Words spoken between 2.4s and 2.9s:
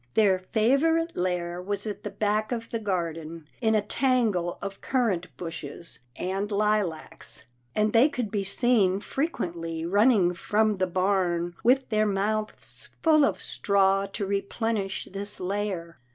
of the